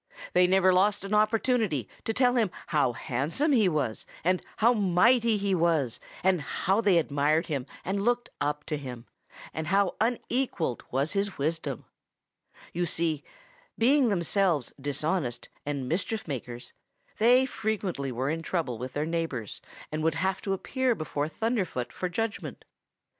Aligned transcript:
They 0.33 0.47
never 0.47 0.73
lost 0.73 1.03
an 1.03 1.13
opportunity 1.13 1.87
to 2.05 2.11
tell 2.11 2.33
him 2.33 2.49
how 2.73 2.93
handsome 2.93 3.51
he 3.51 3.69
was, 3.69 4.07
and 4.23 4.41
how 4.57 4.73
mighty 4.73 5.37
he 5.37 5.53
was, 5.53 5.99
and 6.23 6.41
how 6.41 6.81
they 6.81 6.97
admired 6.97 7.45
him 7.45 7.67
and 7.85 8.01
looked 8.03 8.31
up 8.41 8.63
to 8.63 8.77
him, 8.77 9.05
and 9.53 9.67
how 9.67 9.93
unequaled 10.01 10.83
was 10.89 11.11
his 11.13 11.37
wisdom. 11.37 11.85
You 12.73 12.87
see, 12.87 13.23
being 13.77 14.09
themselves 14.09 14.73
dishonest 14.81 15.49
and 15.67 15.87
mischief 15.87 16.27
makers, 16.27 16.73
they 17.19 17.45
frequently 17.45 18.11
were 18.11 18.31
in 18.31 18.41
trouble 18.41 18.79
with 18.79 18.93
their 18.93 19.05
neighbors 19.05 19.61
and 19.91 20.01
would 20.01 20.15
have 20.15 20.41
to 20.41 20.53
appear 20.53 20.95
before 20.95 21.27
Thunderfoot 21.27 21.93
for 21.93 22.09
judgment. 22.09 22.65